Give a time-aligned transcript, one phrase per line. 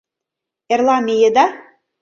[0.73, 1.45] Эрла миеда?